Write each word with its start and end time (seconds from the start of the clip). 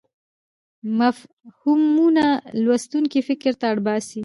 مفهومونه 0.99 2.25
لوستونکی 2.63 3.19
فکر 3.29 3.53
ته 3.59 3.65
اړ 3.71 3.77
باسي. 3.85 4.19